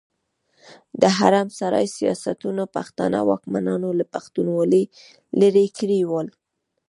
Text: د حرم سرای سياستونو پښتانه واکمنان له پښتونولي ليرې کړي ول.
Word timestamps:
د 1.01 1.03
حرم 1.17 1.47
سرای 1.57 1.87
سياستونو 1.97 2.63
پښتانه 2.75 3.19
واکمنان 3.29 3.83
له 3.99 4.05
پښتونولي 4.13 4.83
ليرې 5.39 5.67
کړي 5.77 5.99
ول. 6.09 6.27